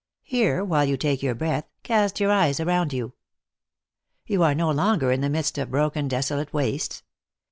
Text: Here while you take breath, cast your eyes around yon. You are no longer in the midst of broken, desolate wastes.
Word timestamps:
Here 0.23 0.63
while 0.65 0.83
you 0.85 0.97
take 0.97 1.21
breath, 1.37 1.65
cast 1.83 2.19
your 2.19 2.31
eyes 2.31 2.59
around 2.59 2.91
yon. 2.91 3.13
You 4.25 4.41
are 4.41 4.55
no 4.55 4.71
longer 4.71 5.11
in 5.11 5.21
the 5.21 5.29
midst 5.29 5.59
of 5.59 5.69
broken, 5.69 6.07
desolate 6.07 6.51
wastes. 6.51 7.03